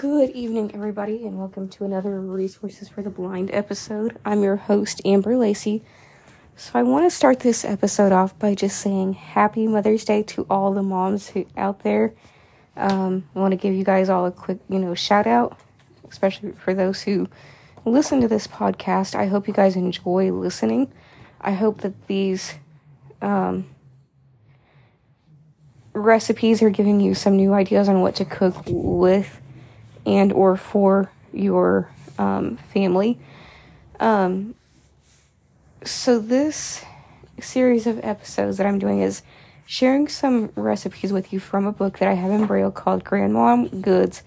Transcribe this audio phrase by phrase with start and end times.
[0.00, 4.16] Good evening, everybody, and welcome to another Resources for the Blind episode.
[4.24, 5.82] I'm your host, Amber Lacey.
[6.56, 10.46] So, I want to start this episode off by just saying Happy Mother's Day to
[10.48, 12.14] all the moms who out there.
[12.78, 15.60] Um, I want to give you guys all a quick, you know, shout out,
[16.08, 17.28] especially for those who
[17.84, 19.14] listen to this podcast.
[19.14, 20.90] I hope you guys enjoy listening.
[21.42, 22.54] I hope that these
[23.20, 23.68] um,
[25.92, 29.42] recipes are giving you some new ideas on what to cook with
[30.06, 33.18] and or for your um, family.
[33.98, 34.54] Um,
[35.84, 36.84] so this
[37.40, 39.22] series of episodes that I'm doing is
[39.66, 43.80] sharing some recipes with you from a book that I have in Braille called Grandmom
[43.80, 44.22] Goods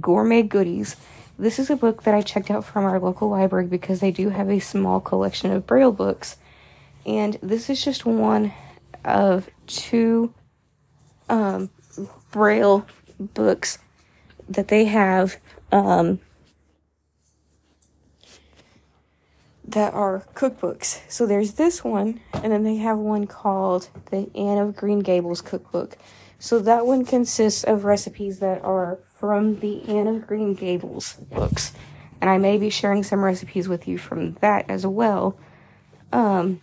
[0.00, 0.96] Gourmet Goodies.
[1.38, 4.28] This is a book that I checked out from our local library because they do
[4.28, 6.36] have a small collection of Braille books.
[7.04, 8.52] And this is just one
[9.04, 10.34] of two
[11.28, 11.70] um,
[12.30, 12.86] Braille
[13.18, 13.78] books
[14.54, 15.36] that they have
[15.70, 16.20] um,
[19.66, 21.00] that are cookbooks.
[21.08, 25.40] So there's this one, and then they have one called the Anne of Green Gables
[25.40, 25.96] cookbook.
[26.38, 31.72] So that one consists of recipes that are from the Anne of Green Gables books.
[32.20, 35.38] And I may be sharing some recipes with you from that as well.
[36.12, 36.60] Um,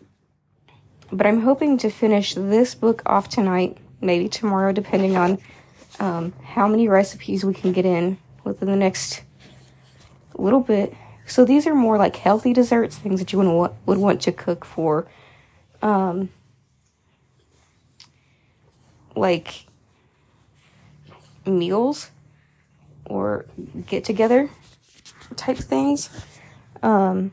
[1.11, 5.39] but I'm hoping to finish this book off tonight, maybe tomorrow, depending on
[5.99, 9.21] um, how many recipes we can get in within the next
[10.35, 10.93] little bit.
[11.25, 14.65] So these are more like healthy desserts, things that you would would want to cook
[14.65, 15.07] for,
[15.81, 16.29] um,
[19.15, 19.65] like
[21.45, 22.09] meals
[23.05, 23.45] or
[23.87, 24.49] get together
[25.35, 26.09] type things.
[26.81, 27.31] Um,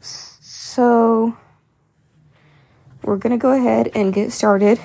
[0.00, 1.36] so
[3.02, 4.78] we're gonna go ahead and get started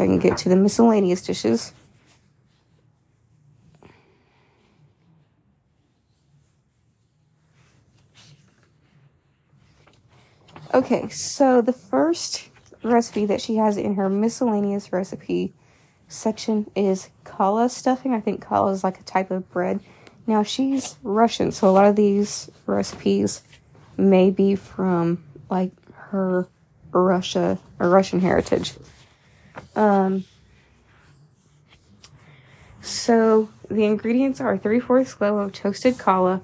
[0.00, 1.72] I can get to the miscellaneous dishes.
[10.72, 12.48] Okay, so the first
[12.82, 15.54] recipe that she has in her miscellaneous recipe
[16.08, 18.12] section is challah stuffing.
[18.12, 19.80] I think challah is like a type of bread.
[20.26, 23.42] Now she's Russian, so a lot of these recipes
[23.96, 26.48] may be from like her
[26.90, 28.74] Russia or Russian heritage.
[29.76, 30.24] Um,
[32.80, 36.42] so the ingredients are three fourths glove of toasted challah,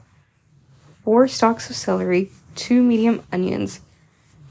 [1.05, 3.81] four stalks of celery, two medium onions,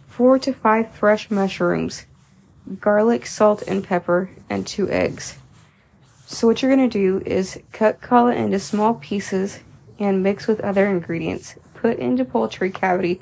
[0.08, 2.06] four to five fresh mushrooms,
[2.80, 5.38] garlic, salt, and pepper, and two eggs.
[6.26, 9.62] So what you're going to do is cut challah into small pieces
[9.98, 11.56] and mix with other ingredients.
[11.74, 13.22] Put into poultry cavity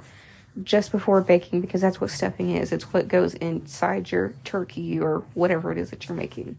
[0.63, 2.71] just before baking because that's what stuffing is.
[2.71, 6.57] It's what goes inside your turkey or whatever it is that you're making.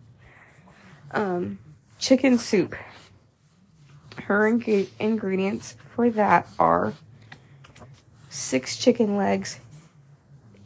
[1.12, 1.58] Um,
[1.98, 2.74] chicken soup.
[4.24, 6.92] Her ing- ingredients for that are
[8.28, 9.60] six chicken legs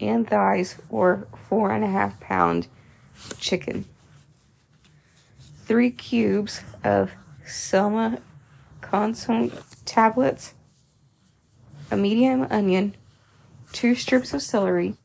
[0.01, 2.67] and thighs, or four and a half pound
[3.39, 3.85] chicken,
[5.65, 7.13] three cubes of
[7.47, 8.21] Telma
[8.81, 9.53] consomme
[9.85, 10.55] tablets,
[11.91, 12.95] a medium onion,
[13.73, 14.97] two strips of celery,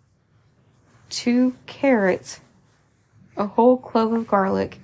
[1.10, 2.42] two carrots,
[3.36, 4.80] a whole clove of garlic,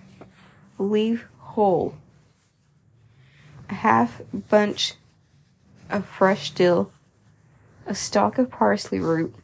[0.77, 1.95] leave whole,
[3.69, 4.93] a half bunch
[5.89, 6.91] of fresh dill,
[7.85, 9.35] a stalk of parsley root,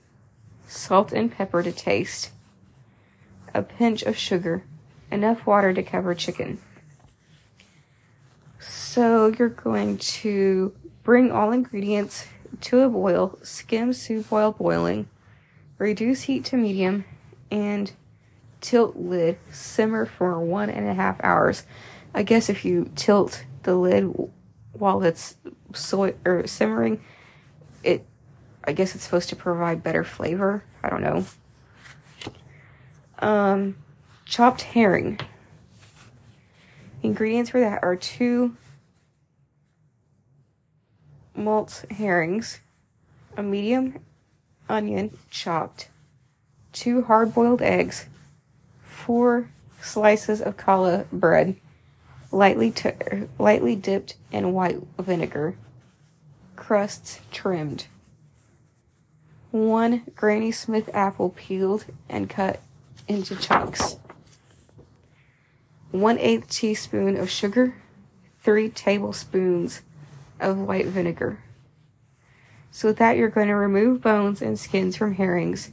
[0.68, 2.32] salt and pepper to taste,
[3.54, 4.64] a pinch of sugar,
[5.12, 6.60] enough water to cover chicken.
[8.60, 10.74] So you're going to
[11.04, 12.28] bring all ingredients
[12.62, 15.08] to a boil, skim soup while boiling,
[15.78, 17.06] reduce heat to medium,
[17.52, 17.92] and
[18.62, 21.66] tilt lid, simmer for one and a half hours.
[22.14, 24.14] I guess if you tilt the lid
[24.74, 25.38] while it's
[25.74, 27.04] soy or simmering,
[27.84, 28.06] it
[28.64, 30.64] I guess it's supposed to provide better flavor.
[30.84, 31.26] I don't know.
[33.20, 33.78] Um,
[34.26, 35.20] chopped herring.
[37.02, 38.56] Ingredients for that are two
[41.40, 42.60] malt herrings,
[43.38, 44.00] a medium
[44.68, 45.90] onion chopped,
[46.74, 48.08] two hard boiled eggs,
[48.84, 49.50] four
[49.82, 51.56] slices of challah bread,
[52.32, 52.92] lightly, t-
[53.40, 55.56] lightly dipped in white vinegar,
[56.56, 57.88] crusts trimmed,
[59.52, 62.60] one Granny Smith apple peeled and cut
[63.08, 63.96] into chunks,
[65.92, 67.76] one eighth teaspoon of sugar,
[68.42, 69.82] three tablespoons
[70.40, 71.44] of white vinegar.
[72.72, 75.72] So with that, you're going to remove bones and skins from herrings.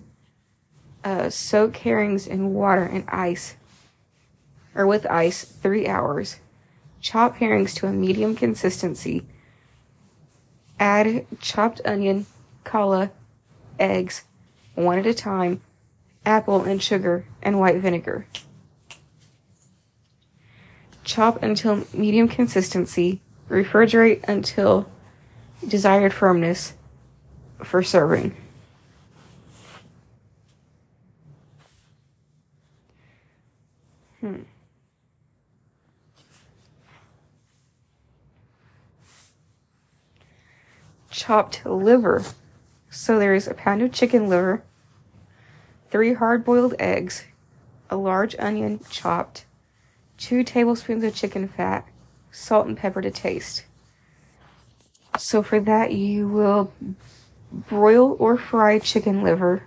[1.04, 3.56] Uh, soak herrings in water and ice
[4.74, 6.36] or with ice 3 hours.
[7.00, 9.26] Chop herrings to a medium consistency.
[10.78, 12.26] Add chopped onion,
[12.64, 13.10] challah,
[13.78, 14.24] eggs,
[14.74, 15.62] one at a time,
[16.24, 18.26] apple and sugar, and white vinegar.
[21.04, 23.22] Chop until medium consistency.
[23.48, 24.88] Refrigerate until
[25.66, 26.74] desired firmness
[27.62, 28.36] for serving.
[34.20, 34.42] Hmm.
[41.10, 42.24] Chopped liver.
[42.90, 44.62] So there's a pound of chicken liver,
[45.90, 47.24] three hard boiled eggs,
[47.90, 49.44] a large onion chopped,
[50.16, 51.86] two tablespoons of chicken fat,
[52.36, 53.64] salt and pepper to taste.
[55.18, 56.70] So for that, you will
[57.50, 59.62] broil or fry chicken liver,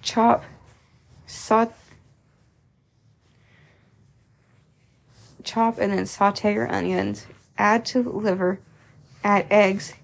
[0.00, 0.44] chop,
[1.26, 1.74] saute,
[5.42, 7.26] chop and then saute your onions,
[7.58, 8.60] add to the liver,
[9.24, 9.94] add eggs,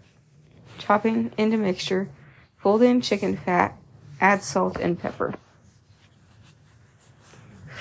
[0.79, 2.09] chopping into mixture,
[2.59, 3.79] fold in chicken fat,
[4.21, 5.35] add salt and pepper.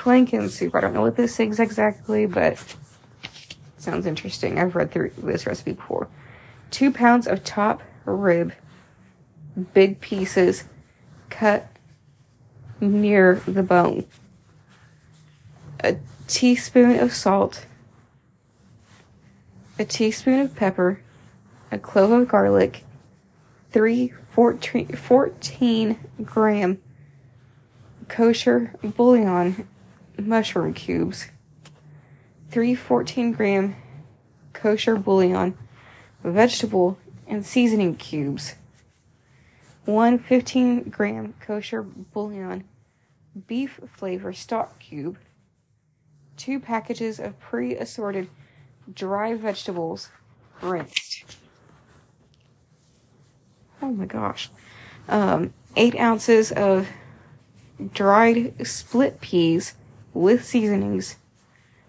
[0.05, 0.75] Flanken soup.
[0.75, 2.63] I don't know what this is exactly, but
[3.79, 4.59] sounds interesting.
[4.59, 6.07] I've read through this recipe before.
[6.69, 8.53] Two pounds of top rib,
[9.73, 10.65] big pieces,
[11.31, 11.67] cut
[12.79, 14.05] near the bone.
[15.79, 15.97] A
[16.27, 17.65] teaspoon of salt,
[19.79, 21.01] a teaspoon of pepper,
[21.71, 22.83] a clove of garlic,
[23.71, 26.79] three 14, 14 gram
[28.07, 29.67] kosher bouillon
[30.19, 31.29] mushroom cubes,
[32.49, 33.75] three 14 gram
[34.53, 35.57] kosher bouillon
[36.23, 36.97] vegetable
[37.27, 38.55] and seasoning cubes,
[39.85, 42.63] one 15 gram kosher bouillon
[43.47, 45.17] beef flavor stock cube,
[46.37, 48.27] two packages of pre assorted
[48.93, 50.09] dry vegetables
[50.61, 51.25] rinsed.
[53.81, 54.49] Oh my gosh.
[55.07, 56.87] Um, eight ounces of
[57.93, 59.75] dried split peas
[60.15, 61.17] with seasonings,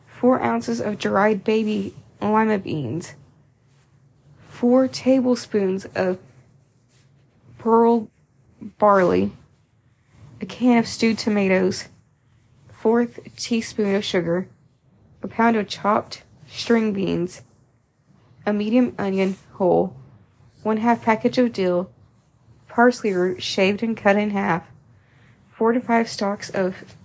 [0.06, 3.14] four ounces of dried baby lima beans,
[4.49, 6.19] four tablespoons of
[7.56, 8.08] pearl
[8.78, 9.32] barley,
[10.40, 11.88] a can of stewed tomatoes,
[12.69, 14.49] fourth teaspoon of sugar,
[15.22, 17.43] a pound of chopped string beans,
[18.44, 19.96] a medium onion whole,
[20.62, 21.90] one half package of dill,
[22.69, 24.67] parsley root shaved and cut in half,
[25.52, 26.96] four to five stalks of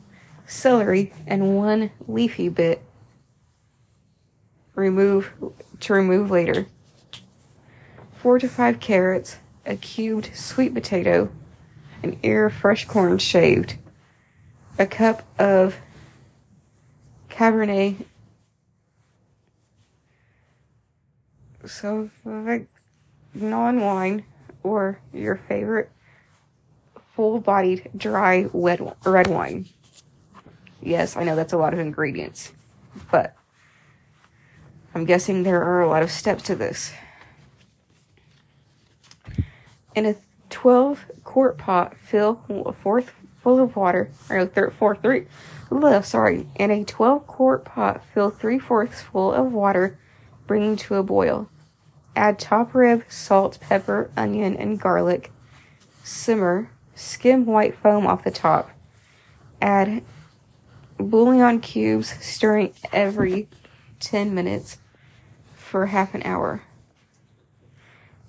[0.46, 2.82] celery, and one leafy bit
[4.76, 5.32] remove
[5.80, 6.68] to remove later.
[8.22, 11.32] Four to five carrots, a cubed sweet potato,
[12.04, 13.78] an ear of fresh corn shaved,
[14.78, 15.78] a cup of
[17.30, 18.06] Cabernet
[21.64, 22.68] Sauvignon
[23.34, 24.26] wine,
[24.64, 25.92] or your favorite
[27.16, 29.68] full bodied dry red wine.
[30.82, 32.54] Yes, I know that's a lot of ingredients,
[33.12, 33.36] but
[34.96, 36.92] I'm guessing there are a lot of steps to this.
[39.94, 40.16] In a
[40.50, 45.28] 12 quart pot, fill a fourth full of water, or third, four, three,
[45.72, 46.48] ugh, sorry.
[46.56, 49.98] In a 12 quart pot, fill three fourths full of water,
[50.48, 51.50] bringing to a boil.
[52.16, 55.32] Add top rib, salt, pepper, onion, and garlic.
[56.04, 56.70] Simmer.
[56.94, 58.70] Skim white foam off the top.
[59.62, 60.04] Add
[61.10, 63.48] bouillon cubes, stirring every
[64.00, 64.78] 10 minutes
[65.56, 66.64] for half an hour.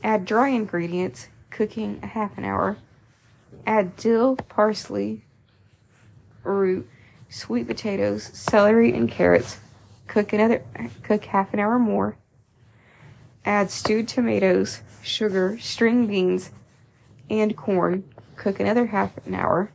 [0.03, 2.77] Add dry ingredients, cooking a half an hour.
[3.67, 5.25] Add dill, parsley,
[6.43, 6.89] root,
[7.29, 9.59] sweet potatoes, celery, and carrots.
[10.07, 10.63] Cook another
[11.03, 12.17] cook half an hour more.
[13.45, 16.51] Add stewed tomatoes, sugar, string beans,
[17.31, 18.05] and corn.
[18.37, 19.73] Cook another half an hour.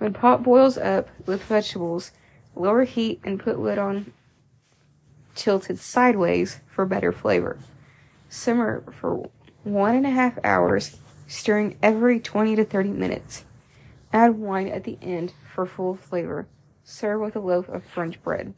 [0.00, 2.12] When pot boils up with vegetables,
[2.56, 4.14] lower heat and put lid on
[5.34, 7.58] tilted sideways for better flavor.
[8.30, 9.28] Simmer for
[9.62, 10.96] one and a half hours,
[11.28, 13.44] stirring every 20 to 30 minutes.
[14.10, 16.46] Add wine at the end for full flavor.
[16.82, 18.54] Serve with a loaf of French bread.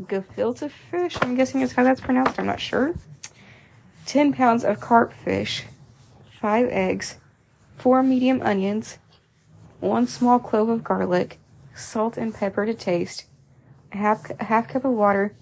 [0.00, 1.18] gefilte fish.
[1.20, 2.38] I'm guessing is how that's pronounced.
[2.38, 2.94] I'm not sure.
[4.06, 5.64] 10 pounds of carp fish,
[6.42, 7.18] 5 eggs,
[7.78, 8.98] 4 medium onions,
[9.78, 11.38] 1 small clove of garlic,
[11.72, 13.26] salt and pepper to taste,
[13.92, 15.36] a half, a half cup of water,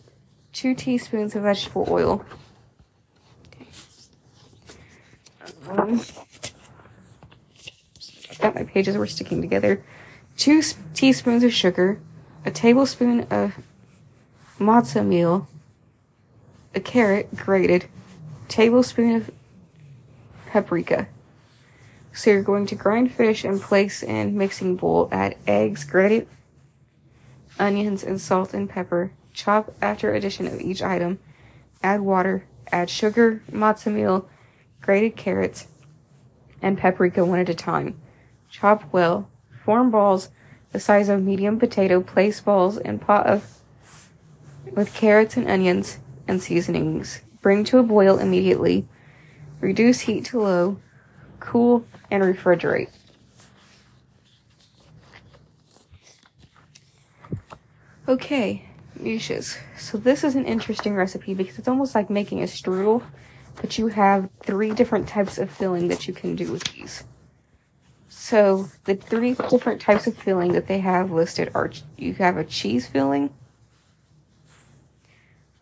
[0.53, 2.23] 2 teaspoons of vegetable oil.
[5.71, 6.01] Um,
[8.41, 9.83] thought my pages were sticking together.
[10.37, 11.99] Two s- teaspoons of sugar,
[12.45, 13.55] a tablespoon of
[14.59, 15.49] matzo meal,
[16.75, 17.87] a carrot grated,
[18.49, 19.31] tablespoon of
[20.51, 21.09] paprika.
[22.13, 25.09] So you're going to grind fish and place in mixing bowl.
[25.13, 26.27] Add eggs, grated
[27.59, 29.13] onions, and salt and pepper.
[29.33, 31.21] Chop after addition of each item.
[31.83, 32.45] Add water.
[32.73, 34.29] Add sugar, matzo meal,
[34.81, 35.67] grated carrots,
[36.63, 38.01] and paprika one at a time.
[38.49, 39.29] Chop well.
[39.65, 40.31] Form balls
[40.73, 42.01] the size of medium potato.
[42.01, 43.59] Place balls in pot of
[44.73, 47.23] with carrots and onions and seasonings.
[47.41, 48.89] Bring to a boil immediately.
[49.61, 50.79] Reduce heat to low.
[51.39, 52.91] Cool and refrigerate.
[58.09, 58.65] Okay,
[58.99, 59.59] knishes.
[59.79, 63.03] So this is an interesting recipe because it's almost like making a strudel,
[63.61, 67.05] but you have three different types of filling that you can do with these.
[68.09, 72.45] So the three different types of filling that they have listed are you have a
[72.45, 73.33] cheese filling,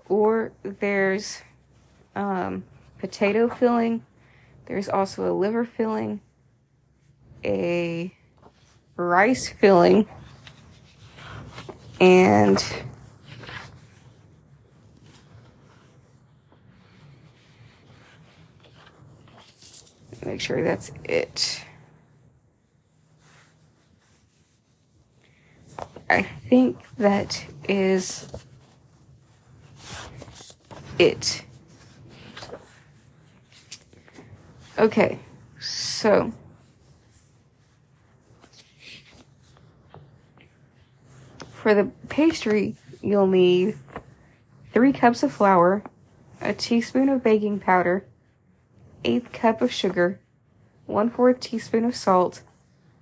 [0.08, 1.42] or there's
[2.16, 2.64] um,
[2.98, 4.04] potato filling.
[4.66, 6.20] There's also a liver filling,
[7.44, 8.12] a
[8.96, 10.06] rice filling,
[12.00, 12.64] and
[20.24, 21.64] make sure that's it.
[26.10, 28.28] I think that is
[30.98, 31.44] it.
[34.78, 35.18] Okay,
[35.58, 36.32] so
[41.50, 43.76] for the pastry, you'll need
[44.72, 45.82] three cups of flour,
[46.40, 48.04] a teaspoon of baking powder,
[49.04, 50.20] eighth cup of sugar,
[50.86, 52.42] one fourth teaspoon of salt,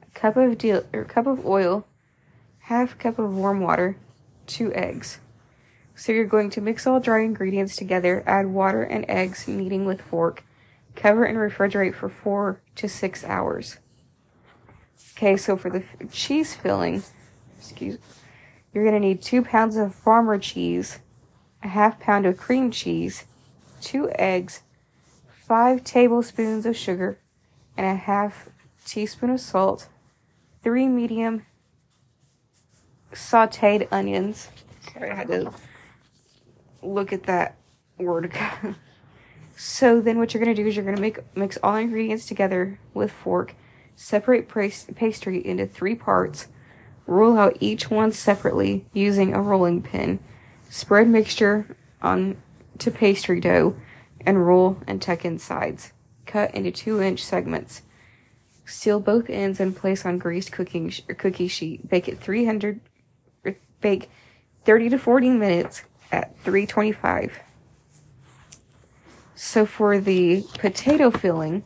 [0.02, 1.86] a cup of deal or cup of oil,
[2.60, 3.98] half cup of warm water,
[4.46, 5.18] two eggs.
[5.94, 10.00] So you're going to mix all dry ingredients together, add water and eggs, kneading with
[10.00, 10.42] fork.
[10.96, 13.78] Cover and refrigerate for four to six hours.
[15.12, 17.02] Okay, so for the cheese filling,
[17.58, 17.98] excuse,
[18.72, 20.98] you're gonna need two pounds of farmer cheese,
[21.62, 23.24] a half pound of cream cheese,
[23.80, 24.62] two eggs,
[25.28, 27.18] five tablespoons of sugar,
[27.76, 28.48] and a half
[28.84, 29.88] teaspoon of salt,
[30.62, 31.44] three medium
[33.12, 34.48] sauteed onions.
[34.92, 35.52] Sorry, I had to
[36.82, 37.56] look at that
[37.98, 38.32] word.
[39.56, 42.26] so then what you're going to do is you're going to make mix all ingredients
[42.26, 43.54] together with fork.
[43.96, 46.48] Separate pas- pastry into three parts.
[47.06, 50.18] Roll out each one separately using a rolling pin.
[50.68, 52.36] Spread mixture on
[52.78, 53.76] to pastry dough
[54.20, 55.92] and roll and tuck in sides.
[56.26, 57.82] Cut into 2 inch segments.
[58.66, 61.88] Seal both ends and place on greased cooking sh- cookie sheet.
[61.88, 62.80] Bake at 300
[63.80, 64.10] bake
[64.64, 67.38] 30 to 40 minutes at 325.
[69.38, 71.62] So for the potato filling,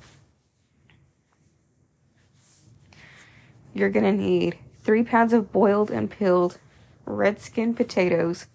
[3.73, 6.59] you're going to need 3 pounds of boiled and peeled
[7.07, 8.49] red skin potatoes,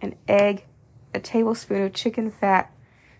[0.00, 0.64] an egg,
[1.12, 2.72] a tablespoon of chicken fat.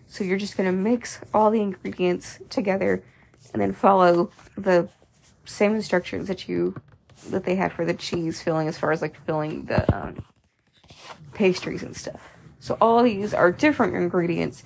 [0.07, 3.03] So you're just going to mix all the ingredients together
[3.51, 4.87] and then follow the
[5.43, 6.75] same instructions that you
[7.29, 10.23] that they had for the cheese filling as far as like filling the um,
[11.33, 12.37] pastries and stuff.
[12.59, 14.63] So all these are different ingredients.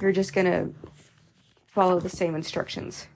[0.00, 0.72] You're just going to
[1.66, 3.06] follow the same instructions.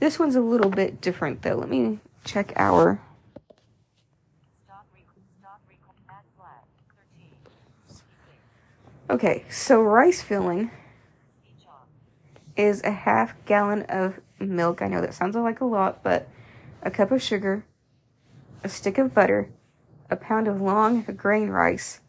[0.00, 1.54] This one's a little bit different though.
[1.54, 3.00] Let me check our
[4.64, 5.04] Stop rec-
[5.38, 5.78] stop rec-
[6.10, 6.64] add flag.
[9.08, 9.16] 13.
[9.16, 10.70] Okay, so rice filling
[12.56, 14.82] is a half gallon of milk.
[14.82, 16.28] I know that sounds like a lot, but
[16.82, 17.64] a cup of sugar,
[18.62, 19.48] a stick of butter,
[20.10, 22.00] a pound of long grain rice.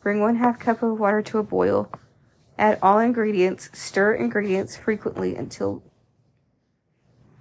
[0.00, 1.90] Bring one half cup of water to a boil.
[2.58, 3.70] Add all ingredients.
[3.72, 5.82] Stir ingredients frequently until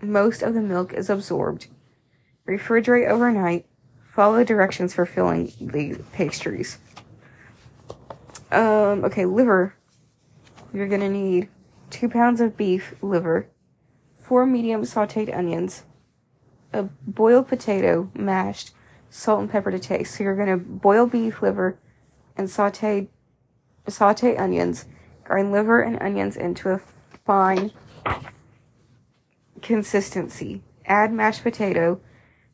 [0.02, 1.68] most of the milk is absorbed.
[2.48, 3.66] Refrigerate overnight.
[4.10, 6.80] Follow directions for filling the pastries.
[8.52, 9.76] Um, okay, liver.
[10.74, 11.50] You're gonna need
[11.90, 13.48] two pounds of beef liver,
[14.20, 15.84] four medium sauteed onions,
[16.74, 18.72] a boiled potato mashed,
[19.12, 20.16] salt and pepper to taste.
[20.16, 21.78] So you're gonna boil beef liver
[22.36, 23.10] and saute
[23.88, 24.86] saute onions,
[25.24, 26.80] grind liver and onions into a
[27.26, 27.72] fine
[29.62, 30.64] consistency.
[30.86, 32.00] Add mashed potato,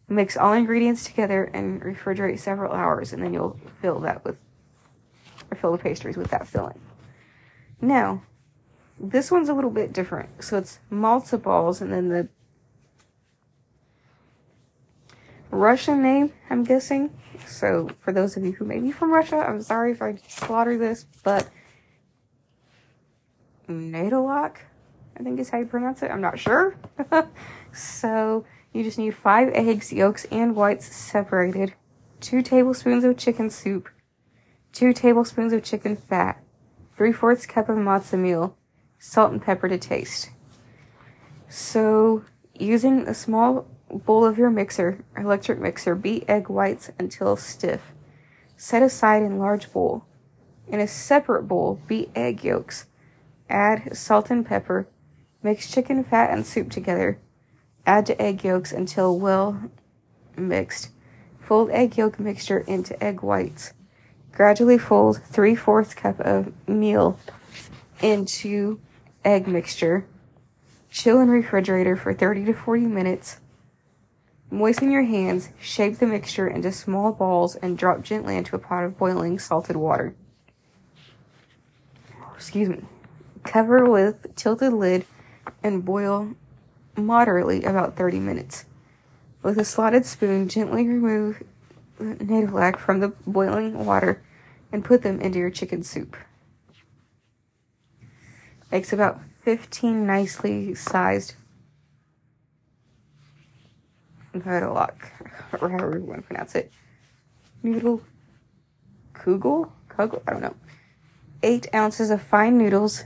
[0.10, 4.38] mix all ingredients together and refrigerate several hours and then you'll fill that with
[5.52, 6.80] or fill the pastries with that filling.
[7.80, 8.24] Now,
[9.00, 10.44] this one's a little bit different.
[10.44, 12.28] So it's matzo balls and then the
[15.52, 17.12] Russian name, I'm guessing.
[17.46, 20.78] So for those of you who may be from Russia, I'm sorry if I slaughter
[20.78, 21.50] this, but
[23.68, 24.58] Nadalak,
[25.18, 26.12] I think is how you pronounce it.
[26.12, 26.76] I'm not sure.
[27.74, 31.74] so you just need five eggs, yolks, and whites separated,
[32.20, 33.90] two tablespoons of chicken soup,
[34.72, 36.44] two tablespoons of chicken fat,
[36.96, 38.58] three fourths cup of matzo meal,
[39.00, 40.30] salt and pepper to taste.
[41.50, 42.24] So
[42.54, 47.82] using a small bowl of your mixer, electric mixer, beat egg whites until stiff.
[48.56, 50.06] Set aside in large bowl.
[50.68, 52.88] In a separate bowl, beat egg yolks.
[53.50, 54.88] Add salt and pepper.
[55.42, 57.20] Mix chicken fat and soup together.
[57.86, 59.70] Add to egg yolks until well
[60.36, 60.90] mixed.
[61.40, 63.74] Fold egg yolk mixture into egg whites.
[64.34, 67.18] Gradually fold 3 fourths cup of meal
[68.02, 68.80] into
[69.24, 70.06] egg mixture.
[70.90, 73.40] Chill in refrigerator for 30 to 40 minutes.
[74.50, 78.86] Moisten your hands, shape the mixture into small balls, and drop gently into a pot
[78.86, 80.16] of boiling salted water.
[82.34, 82.82] Excuse me.
[83.44, 85.06] Cover with tilted lid
[85.64, 86.36] and boil
[86.96, 88.66] moderately about 30 minutes.
[89.44, 91.44] With a slotted spoon, gently remove
[91.98, 94.22] the Nadolac from the boiling water
[94.72, 96.16] and put them into your chicken soup.
[98.72, 101.36] Makes about 15 nicely sized
[104.44, 104.96] Nadolac,
[105.62, 106.72] or however you want to pronounce it.
[107.64, 108.02] Noodle
[109.14, 109.72] Kugel?
[109.90, 110.22] Kugel?
[110.28, 110.56] I don't know.
[111.44, 113.04] Eight ounces of fine noodles,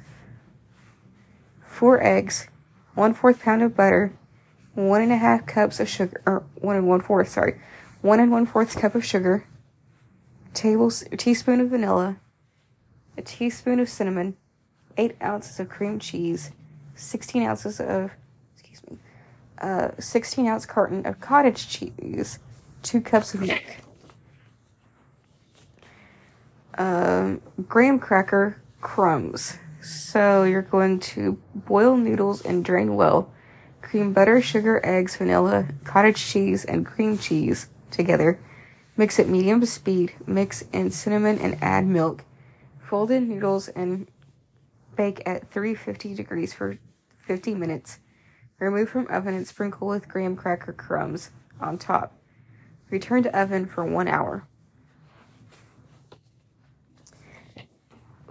[1.61, 2.47] four eggs,
[2.95, 4.13] one fourth pound of butter,
[4.73, 7.59] one and a half cups of sugar, or one and one fourth, sorry,
[8.01, 9.45] one and one fourth cup of sugar,
[10.53, 12.17] tables, a teaspoon of vanilla,
[13.17, 14.37] a teaspoon of cinnamon,
[14.97, 16.51] eight ounces of cream cheese,
[16.95, 18.11] 16 ounces of,
[19.61, 22.39] uh, 16 ounce carton of cottage cheese,
[22.81, 23.63] two cups of milk.
[26.77, 29.57] Um, graham cracker crumbs.
[29.81, 33.31] So you're going to boil noodles and drain well.
[33.81, 38.39] Cream butter, sugar, eggs, vanilla, cottage cheese, and cream cheese together.
[38.95, 40.13] Mix at medium speed.
[40.25, 42.23] Mix in cinnamon and add milk.
[42.79, 44.07] Fold in noodles and
[44.95, 46.77] bake at 350 degrees for
[47.19, 47.99] 50 minutes.
[48.61, 52.13] Remove from oven and sprinkle with graham cracker crumbs on top.
[52.91, 54.45] Return to oven for one hour.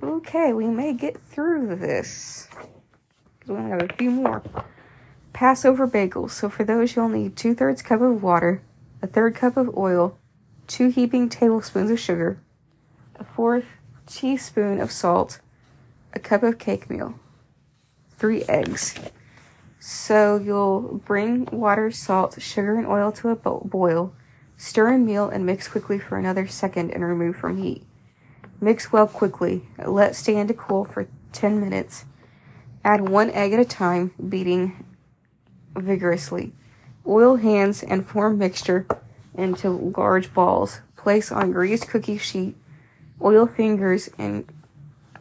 [0.01, 2.47] Okay, we may get through this.
[3.49, 4.40] We have a few more.
[5.33, 6.31] Passover bagels.
[6.31, 8.62] So for those, you'll need two thirds cup of water,
[9.03, 10.16] a third cup of oil,
[10.69, 12.38] two heaping tablespoons of sugar,
[13.16, 13.64] a fourth
[14.07, 15.40] teaspoon of salt,
[16.12, 17.19] a cup of cake meal,
[18.16, 18.95] three eggs.
[19.83, 24.12] So you'll bring water, salt, sugar, and oil to a boil.
[24.59, 27.83] Stir in meal and mix quickly for another second and remove from heat.
[28.61, 29.62] Mix well quickly.
[29.83, 32.05] Let stand to cool for 10 minutes.
[32.85, 34.85] Add one egg at a time, beating
[35.75, 36.53] vigorously.
[37.07, 38.87] Oil hands and form mixture
[39.35, 40.83] into large balls.
[40.95, 42.55] Place on greased cookie sheet.
[43.23, 44.45] Oil fingers and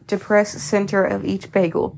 [0.06, 1.96] depress center of each bagel.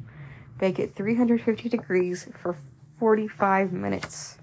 [0.58, 2.56] Bake at 350 degrees for
[2.98, 4.38] 45 minutes.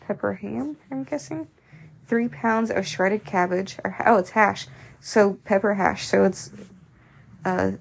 [0.00, 1.48] Pepper ham, I'm guessing.
[2.06, 3.76] Three pounds of shredded cabbage.
[3.84, 4.66] Or, oh, it's hash.
[5.00, 6.06] So pepper hash.
[6.06, 6.50] So it's
[7.44, 7.72] uh,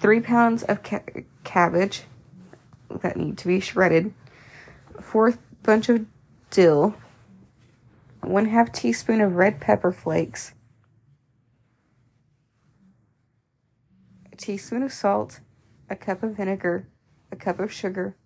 [0.00, 1.02] three pounds of ca-
[1.44, 2.02] cabbage
[3.02, 4.12] that need to be shredded.
[5.00, 6.06] Fourth bunch of
[6.50, 6.94] dill.
[8.22, 10.52] One half teaspoon of red pepper flakes.
[14.32, 15.40] A teaspoon of salt.
[15.90, 16.86] A cup of vinegar.
[17.30, 18.16] A cup of sugar.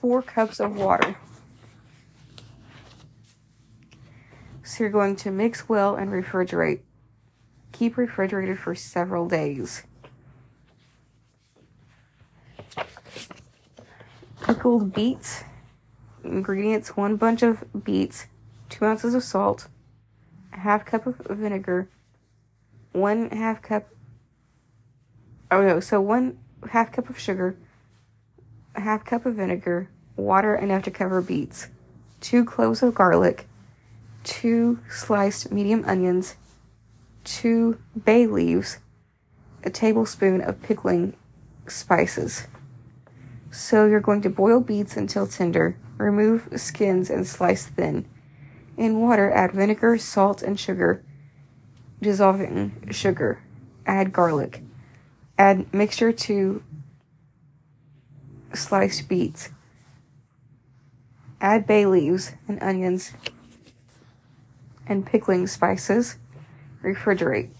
[0.00, 1.16] Four cups of water.
[4.62, 6.80] So you're going to mix well and refrigerate.
[7.72, 9.82] Keep refrigerated for several days.
[14.42, 15.44] Pickled beets.
[16.26, 18.26] Ingredients one bunch of beets,
[18.68, 19.68] two ounces of salt,
[20.52, 21.88] a half cup of vinegar,
[22.92, 23.88] one half cup.
[25.50, 26.38] Oh no, so one
[26.70, 27.56] half cup of sugar,
[28.74, 31.68] a half cup of vinegar, water enough to cover beets,
[32.20, 33.46] two cloves of garlic,
[34.24, 36.34] two sliced medium onions,
[37.22, 38.78] two bay leaves,
[39.62, 41.14] a tablespoon of pickling
[41.68, 42.48] spices.
[43.52, 48.06] So you're going to boil beets until tender, remove skins and slice thin.
[48.76, 51.02] In water, add vinegar, salt, and sugar,
[52.02, 53.42] dissolving sugar.
[53.86, 54.62] Add garlic.
[55.38, 56.62] Add mixture to
[58.54, 59.50] sliced beets.
[61.40, 63.12] Add bay leaves and onions
[64.86, 66.16] and pickling spices.
[66.82, 67.50] Refrigerate.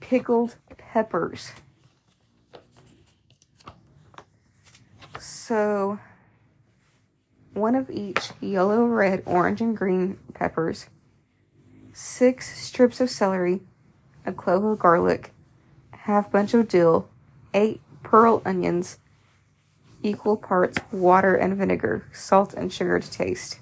[0.00, 1.52] Pickled peppers.
[5.18, 5.98] So,
[7.54, 10.86] one of each yellow, red, orange, and green peppers,
[11.92, 13.60] six strips of celery,
[14.24, 15.32] a clove of garlic,
[15.92, 17.08] half bunch of dill,
[17.54, 18.98] eight pearl onions,
[20.02, 23.60] equal parts water and vinegar, salt and sugar to taste,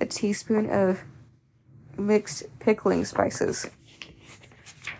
[0.00, 1.00] a teaspoon of
[1.98, 3.66] mixed pickling spices.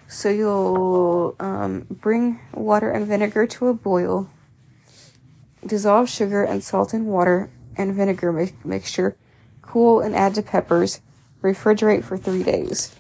[0.09, 4.29] So you'll um, bring water and vinegar to a boil,
[5.65, 9.17] dissolve sugar and salt in water and vinegar mi- mixture,
[9.63, 11.01] cool and add to peppers,
[11.43, 12.95] refrigerate for three days.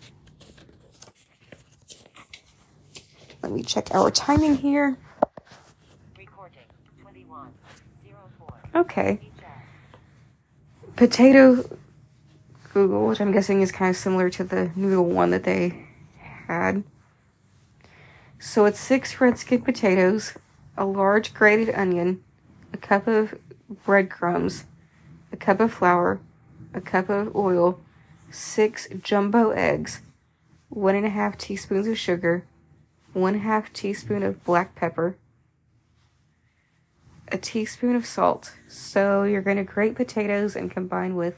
[3.42, 4.98] Let me check our timing here.
[6.18, 6.62] Recording.
[7.00, 8.81] 2104.
[8.81, 9.20] Okay.
[10.96, 11.64] Potato
[12.68, 15.87] Kugel, which I'm guessing is kind of similar to the noodle one that they
[16.46, 16.85] had.
[18.38, 20.35] So it's six red skin potatoes,
[20.76, 22.22] a large grated onion,
[22.72, 23.35] a cup of
[23.85, 24.64] breadcrumbs,
[25.33, 26.20] a cup of flour,
[26.74, 27.81] a cup of oil,
[28.31, 30.03] six jumbo eggs,
[30.68, 32.44] one and a half teaspoons of sugar,
[33.12, 35.16] one half teaspoon of black pepper,
[37.29, 38.55] a teaspoon of salt.
[38.68, 41.37] So you're going to grate potatoes and combine with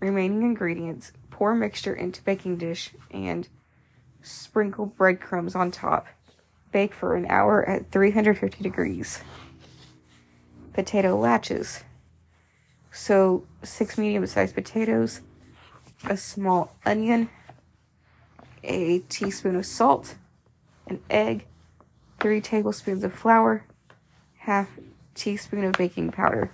[0.00, 1.12] remaining ingredients.
[1.30, 3.48] Pour mixture into baking dish and
[4.22, 6.06] sprinkle breadcrumbs on top.
[6.72, 9.22] Bake for an hour at 350 degrees.
[10.72, 11.82] Potato latkes.
[12.90, 15.20] So six medium-sized potatoes,
[16.04, 17.28] a small onion,
[18.64, 20.16] a teaspoon of salt,
[20.86, 21.46] an egg,
[22.20, 23.64] three tablespoons of flour,
[24.38, 24.68] half
[25.14, 26.50] teaspoon of baking powder.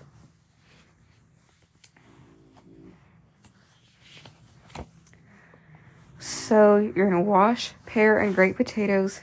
[6.18, 9.21] So you're gonna wash, pare, and grate potatoes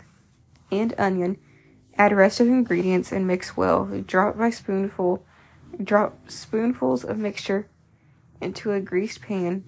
[0.72, 1.38] and onion.
[1.98, 3.86] Add rest of ingredients and mix well.
[4.06, 5.26] Drop by spoonful.
[5.84, 7.68] Drop spoonfuls of mixture
[8.42, 9.64] into a greased pan.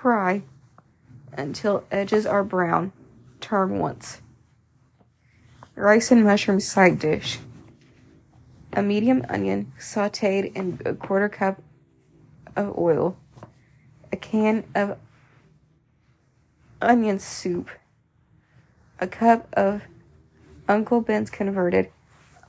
[0.00, 0.42] Fry
[1.32, 2.92] until edges are brown.
[3.46, 4.22] Turn once.
[5.76, 7.38] Rice and mushroom side dish.
[8.72, 11.62] A medium onion sauteed in a quarter cup
[12.56, 13.16] of oil,
[14.10, 14.98] a can of
[16.82, 17.70] onion soup,
[18.98, 19.82] a cup of
[20.66, 21.92] Uncle Ben's converted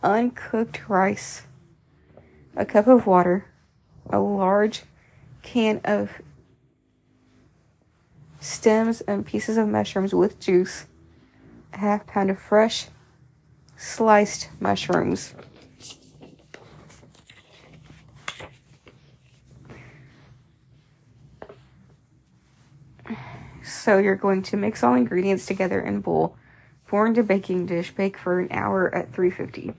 [0.01, 1.43] uncooked rice,
[2.55, 3.45] a cup of water,
[4.09, 4.81] a large
[5.43, 6.23] can of
[8.39, 10.85] stems and pieces of mushrooms with juice,
[11.73, 12.87] a half pound of fresh
[13.77, 15.33] sliced mushrooms.
[23.63, 26.35] So you're going to mix all ingredients together in bowl,
[26.87, 29.73] pour into baking dish, bake for an hour at 350.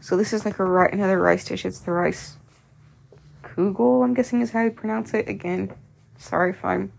[0.00, 1.64] So this is like a ri- another rice dish.
[1.64, 2.36] It's the rice
[3.42, 5.28] kugel, I'm guessing is how you pronounce it.
[5.28, 5.72] Again,
[6.20, 6.92] sorry if I'm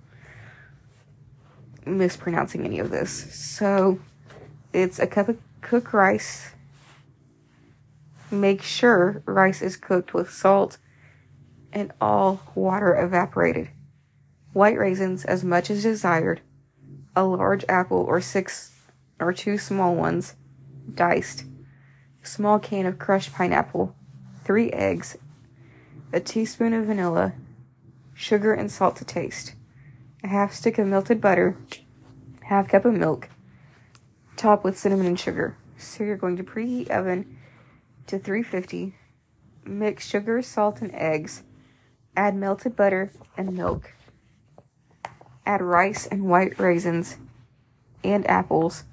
[1.86, 3.34] mispronouncing any of this.
[3.34, 4.00] So
[4.74, 6.52] it's a cup of cooked rice.
[8.30, 10.78] Make sure rice is cooked with salt
[11.72, 13.70] and all water evaporated.
[14.54, 16.42] White raisins as much as desired,
[17.16, 18.76] a large apple or six
[19.20, 20.36] or two small ones,
[20.94, 21.46] diced,
[22.24, 23.96] A small can of crushed pineapple,
[24.44, 25.18] three eggs,
[26.12, 27.34] a teaspoon of vanilla,
[28.22, 29.56] sugar and salt to taste,
[30.24, 31.58] a half stick of melted butter,
[32.44, 33.30] half cup of milk,
[34.38, 35.58] top with cinnamon and sugar.
[35.78, 37.38] So you're going to preheat oven
[38.06, 38.94] to 350,
[39.66, 41.42] mix sugar, salt, and eggs,
[42.16, 43.92] add melted butter and milk.
[45.44, 47.18] Add rice and white raisins
[48.04, 48.84] and apples,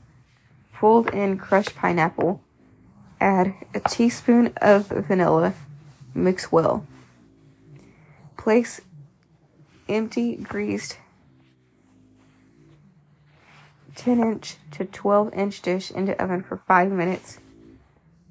[0.73, 2.41] fold in crushed pineapple,
[3.21, 5.53] add a teaspoon of vanilla,
[6.15, 6.87] mix well.
[8.39, 8.81] Place
[9.89, 10.99] empty greased
[13.97, 17.39] 10 inch to 12 inch dish into oven for 5 minutes.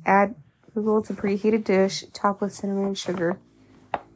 [0.05, 0.35] Add
[0.73, 3.39] kugel to preheated dish, top with cinnamon and sugar.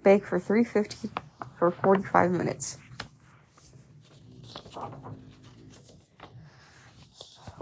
[0.03, 1.09] Bake for 350
[1.57, 2.77] for 45 minutes.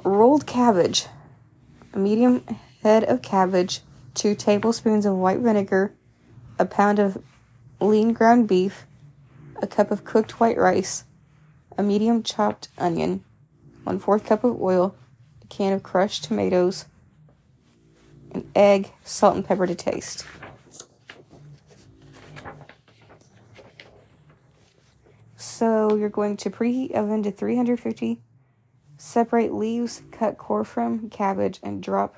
[0.04, 1.08] rolled cabbage,
[1.94, 2.44] a medium
[2.84, 3.82] head of cabbage,
[4.14, 5.94] two tablespoons of white vinegar,
[6.58, 7.22] a pound of
[7.80, 8.86] lean ground beef,
[9.62, 11.04] a cup of cooked white rice,
[11.78, 13.24] a medium chopped onion,
[13.84, 14.96] one fourth cup of oil,
[15.44, 16.86] a can of crushed tomatoes,
[18.32, 20.26] an egg, salt and pepper to taste.
[25.36, 28.22] So you're going to preheat oven to 350.
[28.98, 32.16] Separate leaves, cut core from cabbage, and drop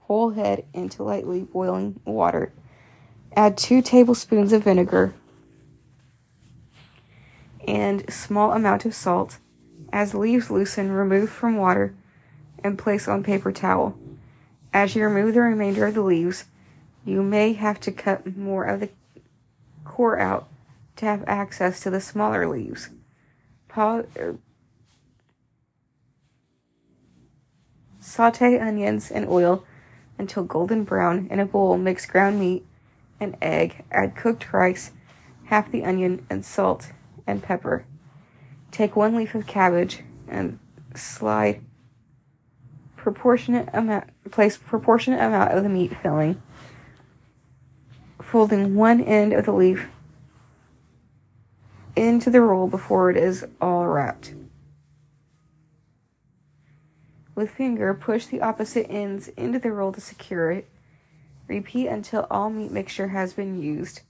[0.00, 2.52] whole head into lightly boiling water.
[3.34, 5.14] Add two tablespoons of vinegar
[7.66, 9.38] and small amount of salt.
[9.92, 11.94] As leaves loosen, remove from water
[12.62, 13.96] and place on paper towel.
[14.72, 16.44] As you remove the remainder of the leaves,
[17.04, 18.88] you may have to cut more of the
[19.84, 20.48] core out
[20.96, 22.90] to have access to the smaller leaves.
[23.68, 24.38] Pa- er,
[28.00, 29.64] saute onions in oil
[30.18, 31.76] until golden brown in a bowl.
[31.76, 32.64] Mix ground meat
[33.20, 33.84] and egg.
[33.90, 34.92] Add cooked rice,
[35.46, 36.92] half the onion, and salt
[37.26, 37.84] and pepper.
[38.70, 40.58] Take one leaf of cabbage and
[40.94, 41.60] slide
[42.96, 46.40] proportionate amount place proportionate amount of the meat filling
[48.22, 49.88] folding one end of the leaf
[51.94, 54.34] into the roll before it is all wrapped.
[57.34, 60.68] With finger, push the opposite ends into the roll to secure it.
[61.46, 64.00] Repeat until all meat mixture has been used.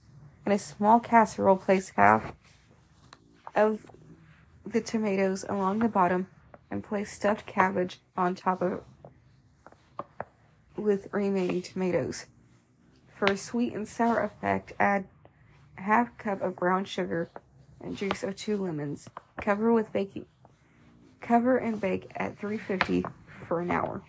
[0.45, 2.33] In a small casserole, place half
[3.55, 3.85] of
[4.65, 6.27] the tomatoes along the bottom
[6.69, 8.83] and place stuffed cabbage on top of it
[10.75, 12.25] with remaining tomatoes.
[13.17, 15.05] For a sweet and sour effect, add
[15.75, 17.29] half cup of brown sugar
[17.81, 19.07] and juice of two lemons.
[19.41, 20.25] Cover with baking.
[21.21, 23.05] Cover and bake at 350
[23.47, 24.01] for an hour.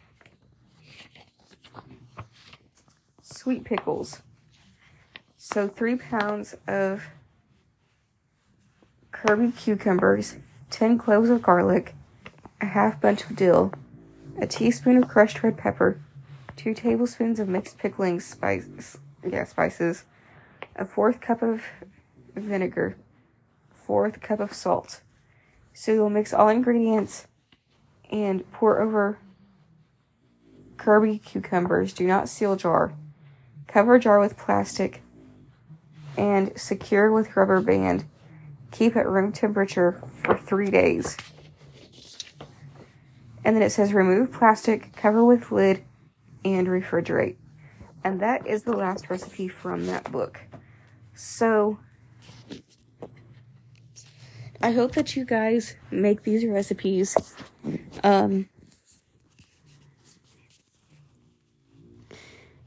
[3.23, 4.23] Sweet pickles.
[5.37, 7.05] So three pounds of
[9.23, 10.37] Kirby cucumbers,
[10.71, 11.95] 10 cloves of garlic,
[12.61, 13.73] a half bunch of dill,
[14.39, 16.01] a teaspoon of crushed red pepper,
[16.55, 20.05] two tablespoons of mixed pickling spices, yeah, spices,
[20.77, 21.63] a fourth cup of
[22.35, 22.97] vinegar,
[23.71, 25.01] fourth cup of salt.
[25.73, 27.27] So you'll mix all ingredients
[28.11, 29.19] and pour over
[30.77, 31.95] Kirby cucumbers.
[31.95, 32.93] Do not seal jar.
[33.67, 35.03] Cover jar with plastic
[36.19, 38.05] and secure with rubber band.
[38.71, 41.17] Keep at room temperature for three days.
[43.45, 45.85] And then it says remove plastic, cover with lid,
[46.45, 47.37] and refrigerate.
[48.03, 50.41] And that is the last recipe from that book.
[51.15, 51.79] So,
[54.63, 57.17] I hope that you guys make these recipes.
[58.03, 58.49] Um,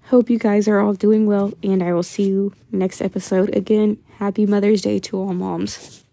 [0.03, 3.55] hope you guys are all doing well, and I will see you next episode.
[3.55, 6.03] Again, happy Mother's Day to all moms.